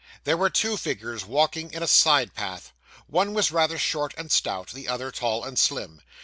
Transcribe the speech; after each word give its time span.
There 0.23 0.35
were 0.35 0.49
two 0.49 0.77
figures 0.77 1.25
walking 1.25 1.71
in 1.71 1.83
a 1.83 1.87
side 1.87 2.33
path; 2.33 2.73
one 3.05 3.35
was 3.35 3.51
rather 3.51 3.77
short 3.77 4.15
and 4.17 4.31
stout; 4.31 4.71
the 4.71 4.87
other 4.87 5.11
tall 5.11 5.43
and 5.43 5.59
slim. 5.59 6.01